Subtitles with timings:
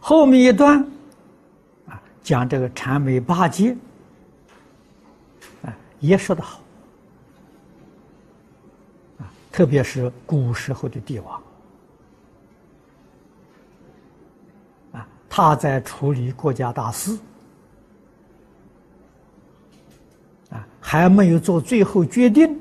[0.00, 0.80] 后面一段
[1.86, 3.76] 啊，讲这个禅美八戒
[5.62, 6.60] 啊，也说得好
[9.18, 11.42] 啊，特别是古时候的帝王
[14.92, 17.16] 啊，他在处理国家大事
[20.50, 22.59] 啊，还没有做最后决定。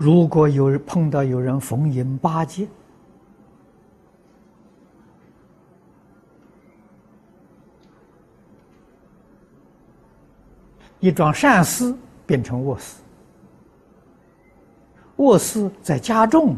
[0.00, 2.66] 如果有人碰到有人逢迎八戒，
[11.00, 13.02] 一桩善事变成恶事，
[15.16, 16.56] 恶事在加重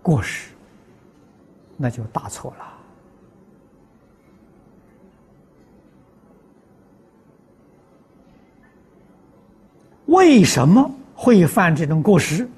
[0.00, 0.52] 过失，
[1.76, 2.83] 那就大错了。
[10.14, 12.48] 为什么会犯这种过失？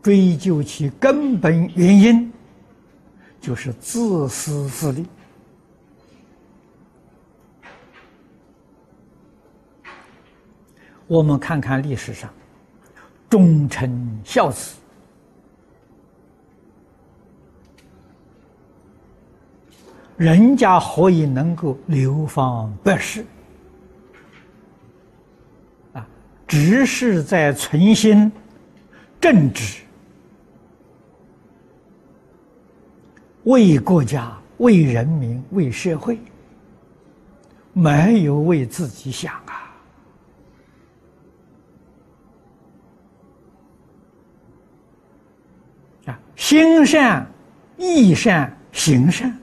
[0.00, 2.32] 追究其根本原因，
[3.40, 5.04] 就是自私自利。
[11.08, 12.32] 我们看看历史上，
[13.28, 13.90] 忠臣
[14.24, 14.76] 孝子，
[20.16, 23.26] 人家何以能够流芳百世？
[26.48, 28.32] 只是在存心
[29.20, 29.82] 正直，
[33.44, 36.18] 为国家、为人民、为社会，
[37.74, 39.76] 没有为自己想啊！
[46.06, 47.30] 啊，心善、
[47.76, 49.38] 意善、行善。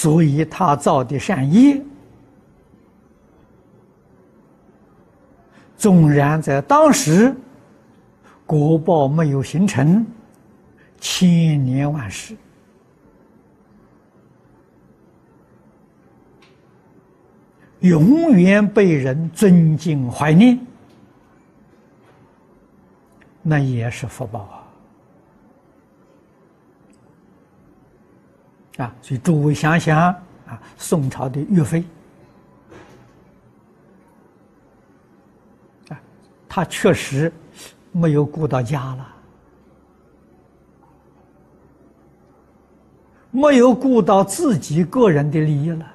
[0.00, 1.82] 所以他造的善业，
[5.76, 7.34] 纵然在当时
[8.46, 10.06] 国报没有形成，
[11.00, 12.36] 千年万世，
[17.80, 20.56] 永远被人尊敬怀念，
[23.42, 24.57] 那也是福报啊。
[28.78, 28.94] 啊。
[29.02, 29.96] 所以诸位想想
[30.46, 31.84] 啊，宋朝的岳飞，
[35.90, 36.00] 啊，
[36.48, 37.30] 他确实
[37.92, 39.14] 没有顾到家了，
[43.30, 45.92] 没有顾到自己个人的利益了，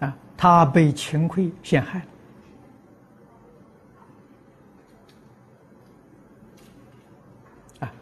[0.00, 2.04] 啊，他被秦桧陷害了。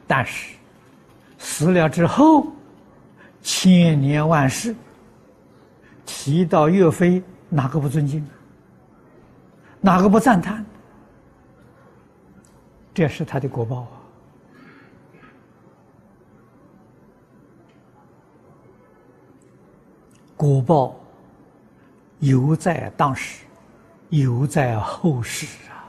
[0.07, 0.55] 但是
[1.39, 2.47] 死了之后，
[3.43, 4.75] 千年万世
[6.05, 8.27] 提到岳飞，哪个不尊敬？
[9.81, 10.65] 哪个不赞叹？
[12.93, 13.89] 这是他的国报啊！
[20.37, 20.99] 国报
[22.19, 23.45] 犹在当时，
[24.11, 25.80] 犹在后世啊。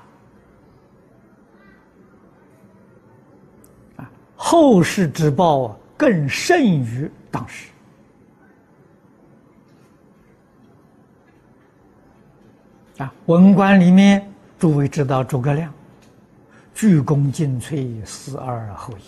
[4.51, 7.71] 后世之报啊，更甚于当时。
[12.97, 14.29] 啊，文官里面，
[14.59, 15.73] 诸位知道诸葛亮，
[16.75, 19.03] 鞠躬尽瘁，死而后已。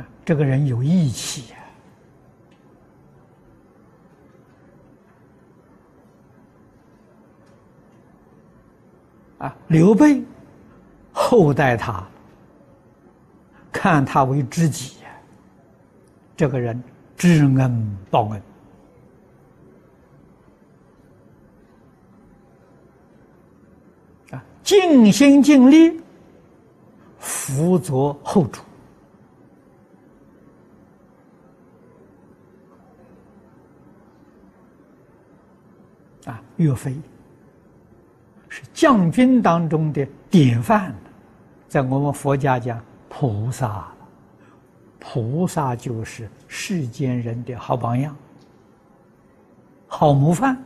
[0.00, 1.58] 啊，这个人有义气呀。
[9.38, 10.20] 啊，刘备
[11.12, 12.04] 厚待他。
[13.72, 14.96] 看他为知己，
[16.36, 16.82] 这个人
[17.16, 18.42] 知恩报恩
[24.32, 26.00] 啊，尽心尽力
[27.18, 28.60] 辅佐后主
[36.26, 36.94] 啊，岳飞
[38.48, 40.94] 是将军当中的典范，
[41.68, 42.82] 在我们佛家讲。
[43.10, 43.92] 菩萨，
[45.00, 48.16] 菩萨就是世间人的好榜样、
[49.88, 50.56] 好模范。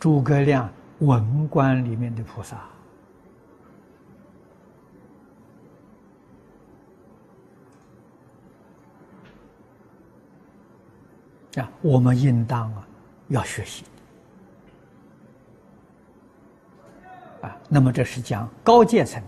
[0.00, 0.68] 诸葛亮
[1.00, 2.56] 文官里面的菩萨
[11.56, 12.86] 啊，我们应当啊
[13.28, 13.84] 要学习
[17.40, 17.56] 啊。
[17.68, 19.22] 那么这是讲高阶层，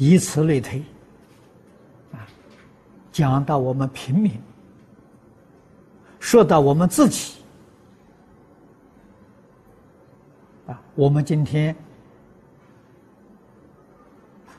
[0.00, 0.82] 以此类推，
[2.10, 2.24] 啊，
[3.12, 4.32] 讲到我们平民，
[6.18, 7.34] 说到我们自己，
[10.66, 11.76] 啊，我们今天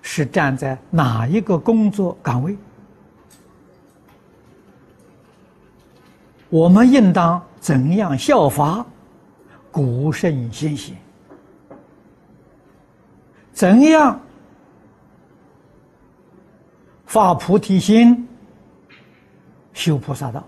[0.04, 2.56] 是站在哪一个工作岗位？
[6.50, 8.86] 我们应当怎样效法
[9.72, 10.96] 古圣先贤？
[13.52, 14.22] 怎样
[17.12, 18.26] 发菩提心、
[19.74, 20.42] 修菩萨道？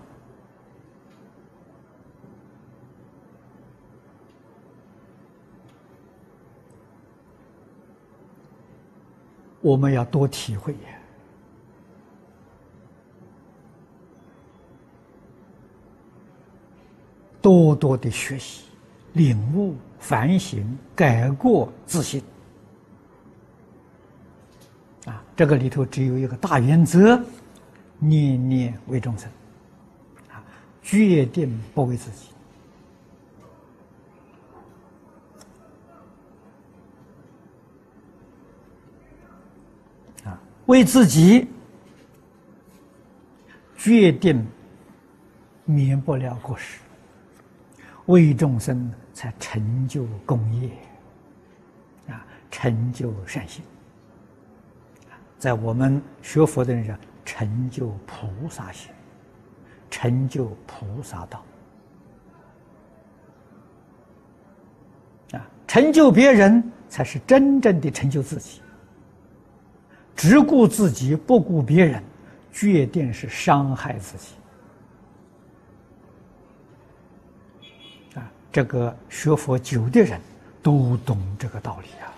[9.60, 10.74] 我们要多体会。
[17.42, 18.64] 多多的学习、
[19.12, 22.22] 领悟、反省、改过自新。
[25.04, 27.20] 啊，这个里头只有一个大原则：
[27.98, 29.28] 念念为众生，
[30.30, 30.42] 啊，
[30.80, 32.28] 决定不为自己。
[40.24, 41.48] 啊，为自己，
[43.76, 44.46] 决定
[45.64, 46.78] 免不了过失。
[48.06, 50.70] 为众生才成就功业，
[52.12, 53.64] 啊，成就善行，
[55.44, 58.90] 在我们学佛的人上，成就菩萨行，
[59.90, 61.44] 成就菩萨道，
[65.32, 68.62] 啊，成就别人才是真正的成就自己。
[70.16, 72.02] 只顾自己不顾别人，
[72.50, 74.28] 决定是伤害自己。
[78.18, 80.18] 啊这个学佛久的人
[80.62, 82.13] 都懂这个道理啊！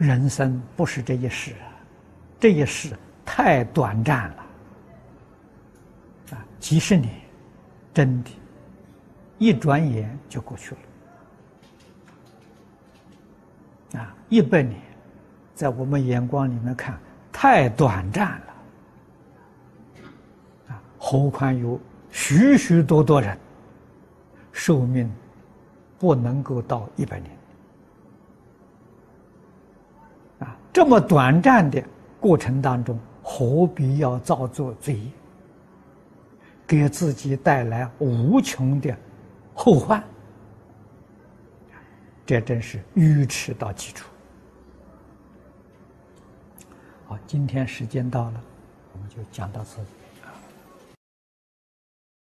[0.00, 1.54] 人生不是这一世，
[2.38, 4.46] 这一世太短暂了
[6.30, 6.42] 啊！
[6.58, 7.14] 几十年，
[7.92, 8.30] 真的，
[9.36, 10.74] 一转眼就过去
[13.92, 14.16] 了啊！
[14.30, 14.80] 一百年，
[15.54, 16.98] 在我们眼光里面看，
[17.30, 18.54] 太短暂了
[20.68, 20.82] 啊。
[20.98, 21.78] 何况有
[22.10, 23.38] 许许多多人
[24.50, 25.12] 寿命
[25.98, 27.30] 不能够到一百年
[30.40, 30.56] 啊！
[30.72, 31.82] 这么短暂的
[32.20, 35.10] 过程当中，何必要造作罪业，
[36.66, 38.96] 给自己带来无穷的
[39.54, 40.02] 后患？
[42.24, 44.08] 这真是愚痴到极处。
[47.06, 48.40] 好，今天时间到了，
[48.92, 49.80] 我们就讲到此。